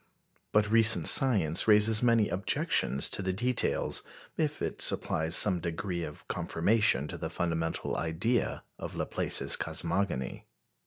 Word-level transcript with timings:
But 0.51 0.71
recent 0.71 1.05
science 1.07 1.67
raises 1.67 2.01
many 2.01 2.27
objections 2.27 3.07
to 3.11 3.21
the 3.21 3.31
details, 3.31 4.01
if 4.35 4.59
it 4.59 4.81
supplies 4.81 5.35
some 5.35 5.59
degree 5.59 6.03
of 6.03 6.27
confirmation 6.27 7.07
to 7.09 7.19
the 7.19 7.29
fundamental 7.29 7.95
idea 7.95 8.63
of 8.79 8.95
Laplace's 8.95 9.55
cosmogony. 9.55 10.47